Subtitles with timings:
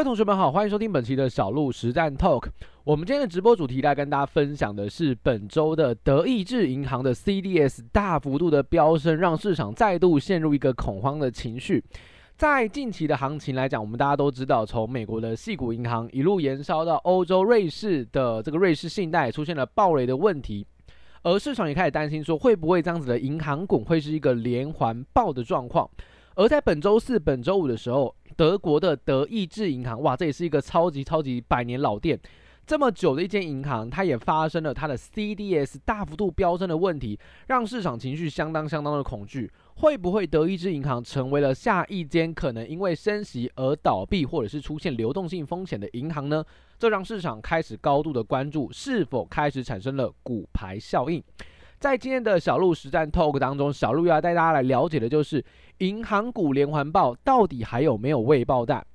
[0.00, 2.46] 位同学们好，欢迎收听本期的小鹿实战 Talk。
[2.84, 11.84] 我们今天的直播主题来跟大家分享的是本周的德意志银行的 CDS 大幅度的飙升，让市场再度陷入一个恐慌的情绪。
[12.38, 20.66] 在近期的行情来讲，我们大家都知道，从美国的矽谷银行一路延烧到欧洲瑞士的这个瑞士信贷出现了暴雷的问题，
[21.24, 25.86] 而市场也开始担心说，会不会这样子的银行股会是一个连环爆的状况。
[26.36, 32.18] 而在本周四、本周五的时候，德国的德意志银行，哇，这也是一个超级超级百年老店，
[32.66, 39.52] 这么久的一间银行，它也发生了它的 CDS 大幅度飙升的问题，让市场情绪相当相当的恐惧。
[39.74, 46.42] 会不会德意志银行成为了下一间可能因为升息而倒闭，或者是出现流动性风险的银行呢？
[46.78, 51.22] 这让市场开始高度的关注，是否开始产生了骨牌效应。
[51.80, 55.42] 在今天的小路实战 Talk 当中，小路要带大家来了解的就是
[55.78, 58.86] 银行股连环爆到底还有没有未爆弹？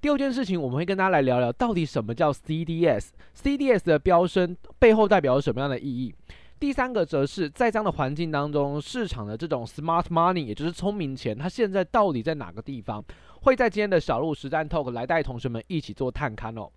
[0.00, 6.14] 第二件事情，我们会跟大家来聊聊到底什么叫 CDS，CDS 的飙升背后代表了什么样的意义？
[6.58, 13.04] 第三个则是在这样的环境当中，市场的这种 Smart Money，也就是聪明钱，它现在到底在哪个地方？
[13.42, 16.70] 会在今天的小路实战 Talk 来带同学们一起做探勘哦。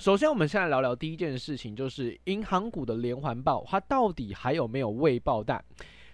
[0.00, 5.62] 首先，我们先来聊聊第一件事情，就是银行股的连环爆，它到底还有没有未爆弹？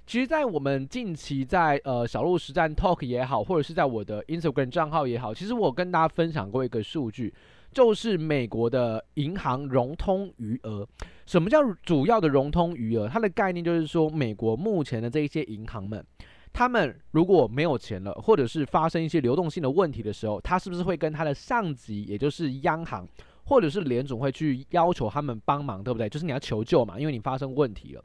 [0.05, 7.33] 其实，在我们近期在呃小鹿实战 Talk 也好，或者是在我的 Instagram 账号也好，其实我跟大家分享过一个数据，
[7.70, 10.84] 就是美国的银行融通余额。
[11.25, 13.09] 什么叫主要的融通余额？
[13.09, 16.05] 它的概念就是说，美国目前的这一些银行们，
[16.53, 23.06] 他们如果没有钱了，或者是发生一些流动性的问题的时候，他是不是会跟他的上级，也就是央行？
[23.47, 26.08] 或者是联总会去要求他们帮忙，对不对？
[26.08, 28.05] 就是你要求救嘛，因为你发生问题了。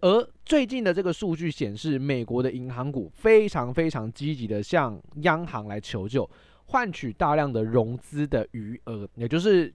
[0.00, 6.28] 而最近的这个数据显示，美国的银行股非常非常积极的向央行来求救，
[6.66, 9.72] 换取大量的融资的余额，也就是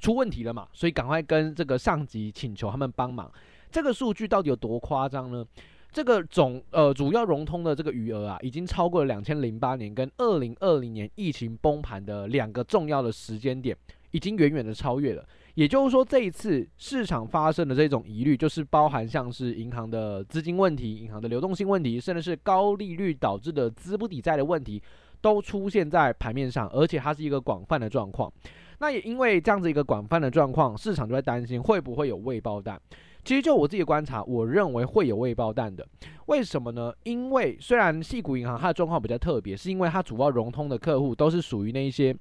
[0.00, 3.30] 出问题了嘛，所以赶快跟这个上级请求他们帮忙。
[3.72, 5.44] 这个数据到底有多夸张呢？
[5.90, 13.76] 这个总呃主要融通的这个余额啊，已经超过了两千零八年跟二零二零年疫情崩盘的两个重要的时间点。
[14.12, 24.82] 已经远远的超越了，也就是说，这一次市场发生的这种疑虑，就是包含像是银行的资金问题、银行的流动性问题，甚至是高利率导致的资不抵债的问题，
[25.20, 28.32] 都出现在盘面上，而且它是一个广泛的状况。
[28.80, 32.80] 那也因为这样子一个广泛的状况，市场就在担心会不会有未爆弹。
[33.22, 35.86] 其实就我自己观察，我认为会有未爆弹的。
[36.26, 36.92] 为什么呢？
[37.04, 42.16] 因为虽然矽谷银行它的状况比较特别，是因为它主要融通的客户都是属于那一些。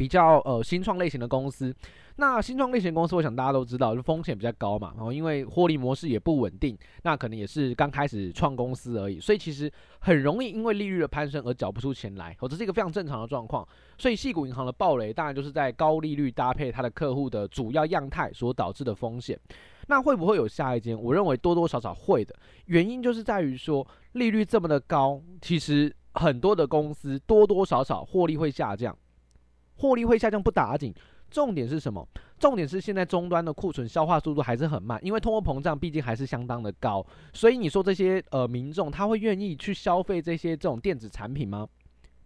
[0.00, 1.76] 比较呃新创类型的公司，
[2.16, 13.68] 那新创类型公司，我想大家都知道，就风险比较高嘛，然后因为获利模式也不稳定，那可能也是刚开始创公司而已，所以其实很容易因为利率的攀升而缴不出钱来，哦，这是一个非常正常的状况。
[13.98, 19.38] 所以矽谷银行的暴雷，当然就是在高利率搭配它的客户的主要样态所导致的风险。
[19.88, 20.98] 那会不会有下一间？
[20.98, 22.34] 我认为多多少少会的，
[22.64, 28.96] 原因就是在于说利率这么的高，其实很多的公司多多少少获利会下降。
[29.80, 30.94] 获利会下降不打紧，
[31.30, 32.06] 重点是什么？
[32.38, 41.66] 重点是现在终端的库存消化速度还是很慢，因为通货膨胀毕竟还是相当的高，所以你说这些呃民众他会愿意去消费这些这种电子产品吗？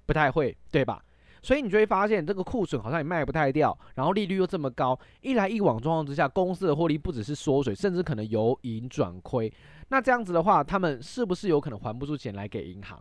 [0.05, 1.03] 不太会，对吧？
[1.43, 9.53] 所以你就会发现这个库存好像也卖不太掉，然后利率又这么高，一来一往状况之下，公司的获利不只是缩水，甚至可能由盈转亏。
[9.89, 12.99] 那这样子的话，他们是不是有可能还不出钱来给银行？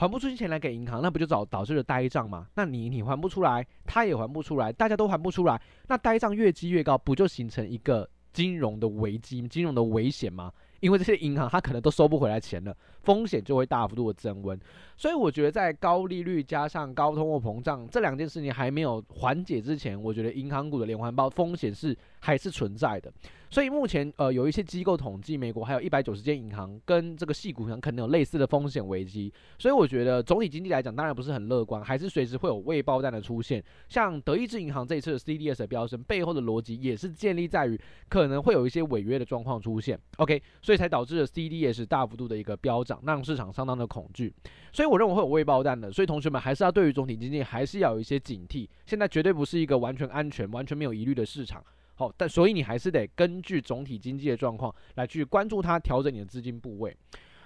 [0.00, 2.46] 还不出钱来给银行，那不就导导致了呆账吗？
[2.54, 10.50] 那你你还不出来，他也还不出来，大家都还不出来，那呆账越积越高，不就形成一个金融的危机、金融的危险吗？
[10.80, 14.58] 因为这些银行它可能都收不回来钱了，风险就会大幅度的增温。
[14.96, 23.12] 所以我觉得在高利率加上高通货膨胀这两件事情还没有缓解之前，我觉得银行股的连环爆风险是还是存在的。
[23.52, 29.32] 所以目前，呃，有一些机构统计，美国还有一百九十间银行跟这个系股行可能有类似的风险危机。
[29.58, 33.60] 所以我觉得总体经济来讲，当然不是很乐观，还是随时会有未爆弹的出现。
[33.88, 39.98] 像德意志银行这一次的 CDS 的飙升，背后的逻辑也是建立在于可能会有一些违约的状况出现。
[40.18, 40.40] OK，
[40.70, 44.32] 所以才导致了 CDS 大幅度的一个飙涨，让市场相当的恐惧。
[44.72, 45.90] 所以我认为会有未爆弹的。
[45.90, 48.68] 所以同学们还是要对于总体经济还是要有一些警惕。
[48.86, 51.60] 现在绝对不是一个完全安全、完全没有疑虑的市场。
[51.96, 56.96] 好，但所以你还是得根据总体经济的状况来去关注它，调整你的资金部位。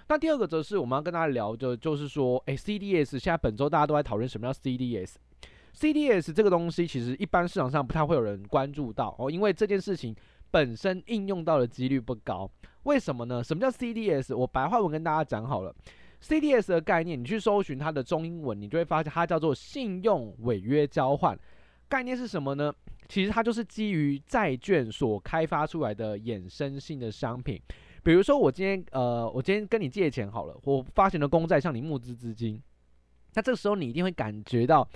[0.07, 5.15] 那第二个则是我们要跟大家聊的，就是说，诶，CDS 现在本周大家都在讨论什么叫 CDS。
[5.73, 10.15] CDS 这个东西其实一般市场上不太会有人关注到哦，因为这件事情
[10.51, 12.49] 本身应用到的几率不高。
[12.83, 13.43] 为什么呢？
[13.43, 14.35] 什么叫 CDS？
[14.35, 15.75] 我白话文跟大家讲好了
[16.21, 21.37] ，CDS 的概念，你去搜寻它的中英文，你就会发现它叫做信用违约交换。
[21.87, 22.73] 概念是什么呢？
[23.07, 27.61] 其实它就是基于债券所开发出来的衍生性的商品。
[28.03, 32.61] 比如说，我今天呃，我今天跟你借钱好了，我发行了公债向你募资资金，
[33.33, 34.87] 那这个时候你一定会感觉到，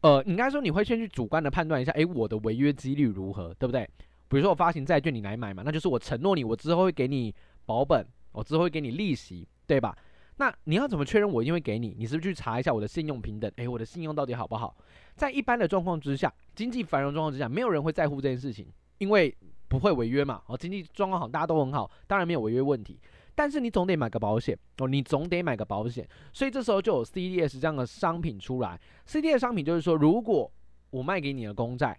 [0.00, 3.88] 呃，应该说你会先去主观的判断一下，诶，我的违约几率如何，对不对？
[4.30, 7.34] 比如说我发行债券你来买嘛，那就是我承诺你，我之后会给你
[7.66, 9.92] 保本，我之后会给你利息，对吧？
[10.36, 11.96] 那你要怎么确认我一定会给你？
[11.98, 13.50] 你是不是去查一下我的信用平等？
[13.56, 14.74] 诶，我的信用到底好不好？
[15.16, 19.36] 在一般的状况之下，经济繁荣状况之下，没有人会在乎这件事情，因为
[19.66, 20.40] 不会违约嘛。
[20.46, 23.00] 哦，经济状况好，大家都很好，当然没有违约问题。
[23.34, 26.08] 但是你总得买个保险哦，你总得买个保险。
[26.32, 28.80] 所以这时候就有 CDS 这样的商品出来。
[29.08, 30.50] CDS 商品就是说，如果
[30.90, 31.98] 我卖给你的公债，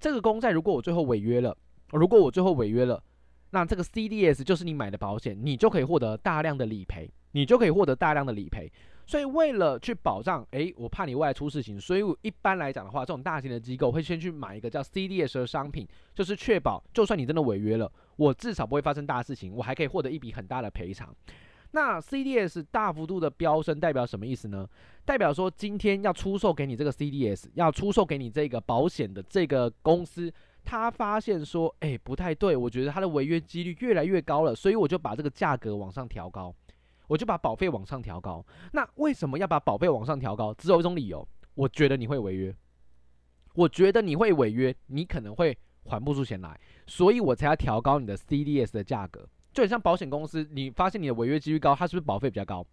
[0.00, 1.56] 这个公债如果我最后违约了，
[1.92, 3.02] 如果我最后违约了，
[3.50, 7.10] 那这个 CDS 就是你买的保险，你就可以获得大量的理赔。
[7.36, 8.70] 你就可以获得大量的理赔，
[9.08, 21.12] 所以为了去保障，诶，我怕你未来出事情，所以我一般来讲的话，这种大型的机构会先去买一个叫 CDS 的商品，就是确保就算你真的违约了，我至少不会发生大事情，我还可以获得一笔很大的赔偿。
[21.74, 24.64] 那 CDS 大幅度的飙升代表什么意思呢？
[25.04, 30.32] 代表说今天要出售给你这个 CDS，要出售给你这个保险的这个公司，
[30.64, 36.54] 他发现说，诶，不太对，我觉得它的违约几率越来越高了，所以我就把这个价格往上调高。
[37.08, 38.46] 我就把保费往上调高。
[38.72, 40.54] 那为什么要把保费往上调高？
[40.54, 42.54] 只有一种理由，我觉得你会违约。
[43.54, 49.28] 我觉得你会违约，你可能会还不出钱来，所以我才要调高你的 CDS 的价格。
[49.54, 52.66] 就很像保险公司，你发现你的违约几率高，它是不是保费比较高？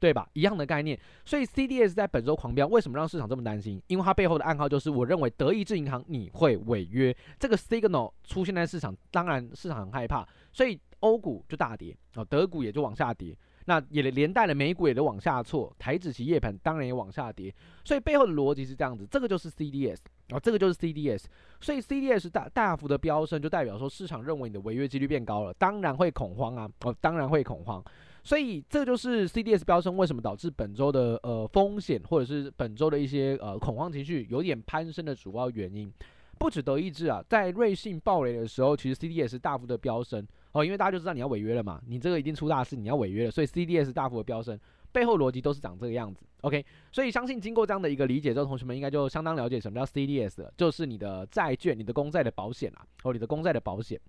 [0.00, 0.28] 对吧？
[0.34, 0.98] 一样的概念。
[1.24, 3.80] 所以 CDS 在本周狂飙，为什么让市场这么担心？
[3.86, 7.16] 因为它背后的暗号就是，我认为德意志银行你会违约。
[7.38, 13.34] 这个 signal 出现在市场，当然市场很害怕，所以欧股就大跌，哦，德股也就往下跌。
[13.66, 21.24] 那也连带了美股也都往下挫，台指期夜盘当然也往下跌，所以背后的逻辑是这样子，这个就是 CDS 啊，这个就是 CDS，
[21.60, 27.84] 所以 CDS 大大幅的飙升，就代表说市场认为你的违约几率变高了，当然会恐慌啊，哦，当然会恐慌，
[28.22, 35.92] 所以这就是 CDS 飙升为什么导致本周的呃风险或者是本周的一些呃恐慌情绪有点攀升的主要原因。
[36.36, 40.26] 不止德意志啊，在瑞信暴雷的时候，其实 CDS 大幅的飙升。
[40.50, 44.58] 哦，因为大家就知道你要违约了嘛，你这个一定出大事，你要违约了，所以 CDS 大幅的飙升，
[44.94, 46.24] 背后逻辑都是长这个样子。
[46.42, 54.00] OK，所以相信经过这样的一个理解之后，同学们应该就相当了解什么叫 CDS 了，就是你的债券、你的公债的保险啊，哦，你的公债的保险。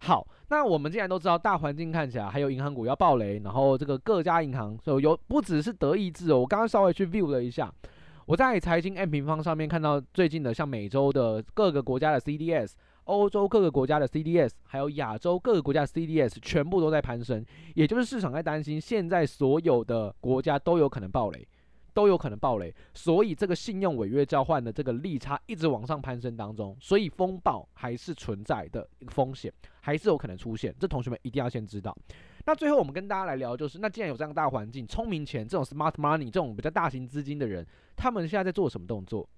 [0.00, 7.72] 好，那我们既然都知道大环境看起来还有银行股要暴雷，然后这个各家银行就有不只是德意志哦，我刚刚稍微去 view 了一下。
[8.26, 12.72] 我在财经 M 平方上面看到最近的，像美洲的各个国家的 CDS，
[13.06, 17.44] 欧洲各个国家的 CDS，还有亚洲各个国家的 CDS，全部都在攀升。
[17.74, 21.46] 也就是市场在担心，现在所有的国家都有可能暴雷，
[21.94, 30.74] 都有可能暴雷，所以这个信用违约交换的这个利差一直往上攀升当中，所以风暴还是存在的一个风险，还是有可能出现。
[30.78, 31.96] 这同学们一定要先知道。
[32.44, 37.66] 那最后我们跟大家来聊，就是那既然有这样大环境，聪明钱这种 smart money 这种比较大型资金的人，
[37.96, 39.28] 他们现在在做什么动作？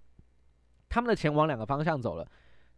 [0.89, 2.27] 他们的钱往两个方向走了。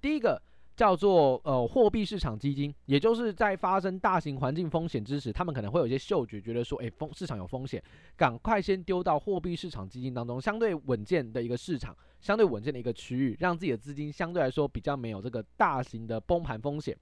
[0.01, 0.41] 第一个
[0.81, 7.83] 叫做呃货币市场基金，也就是在发生大型环境风险之时，他们可能会有一些嗅觉，觉得说，诶，风市场有风险，
[8.17, 16.97] 赶快先丢到货币市场基金当中，相对稳健的一个市场，相对稳健的一个区域，让自己的资金相对来说比较没有这个大型的崩盘风险。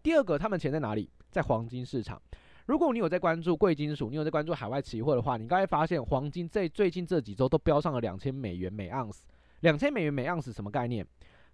[0.00, 1.10] 第二个，他们钱在哪里？
[1.28, 2.22] 在黄金市场。
[2.66, 9.26] 如果你有在关注贵金属，你有在关注海外期货的话，你刚才发现黄金在最近这几周都飙上了两千美元每盎司。
[9.62, 11.04] 两千美元每盎司什么概念？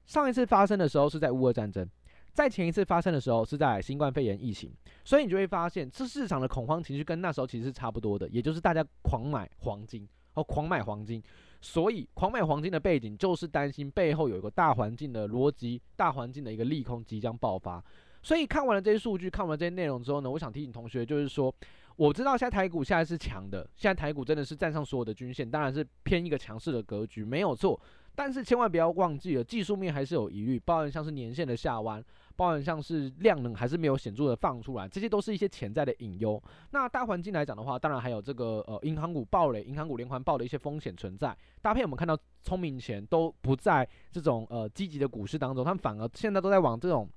[0.07, 1.89] 上一次发生的时候是在乌俄战争，
[2.33, 4.73] 在前一次发生的时候是在新冠肺炎疫情，
[5.05, 11.23] 所以你就会发现这市场的恐慌情绪跟那时候其实是差不多的，也就是大家狂买黄金哦，狂买黄金。
[11.61, 17.83] 所以狂买黄金的背景就是担心背后有一个大环境的逻辑，大环境的一个利空即将爆发。
[18.23, 21.55] 所以看完了这些数据，看完这些内容之后呢，我想提醒同学，就是说，
[21.97, 27.81] 我知道现在台股现在是强的，现在台股真的是站上所有的均线，当然是偏一个强势的格局，没有错。
[28.15, 32.03] 但是千万不要忘记了，技术面还是有疑虑，包含像是年线的下弯，
[32.37, 36.43] 包含像是量能还是没有显著的放出来，这些都是一些潜在的隐忧。
[36.71, 41.37] 那大环境来讲的话，当然还有这个呃银行股暴雷、银行股连环爆的一些风险存在。
[41.61, 47.09] 搭配我们看到聪明钱都不在这种呃积极的股市当中，他们反而现在都在往这种。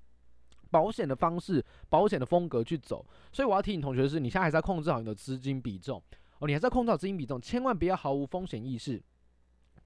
[0.69, 6.03] 保险的方式，保险的风格去走，所以我要提醒同学的是，你现在还是要控制好你的资金比重
[6.39, 9.01] 哦，你还是要控制好资金比重，千万不要毫无风险意识，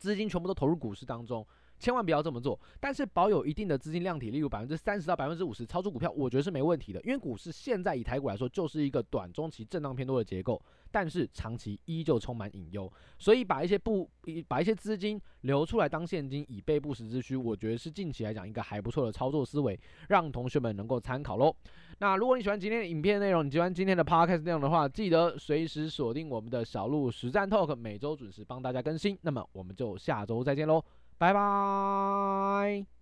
[0.01, 1.45] 资金全部都投入股市当中，
[1.81, 2.57] 千万不要这么做。
[2.79, 7.01] 但是保有一定的资金量体，例如百分之三十到百分之五十超出股票，我觉得是没问题的。
[7.01, 10.61] 因为股市现在以台股来说，就是一个短中期震荡偏多的结构，
[10.91, 12.91] 但是长期依旧充满隐忧。
[13.17, 14.07] 所以把一些不
[14.47, 21.55] 把一些资金留出来当现金，以备不时之需，我觉得是近期来讲一个还不错的操作思维，让同学们能够参考喽。
[21.97, 29.17] 那如果你喜欢今天的影片内容，你喜欢今天的 podcast 内容的话，记得随时锁定我们的小鹿实战 Talk，每周准时帮大家更新。
[29.21, 30.83] 那么我们就下周再见喽，
[31.21, 33.00] 拜拜。